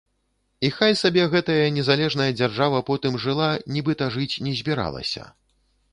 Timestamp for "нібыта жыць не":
3.77-4.59